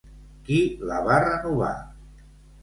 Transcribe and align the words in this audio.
Qui 0.47 0.55
la 0.91 0.97
va 1.09 1.19
renovar? 1.25 1.71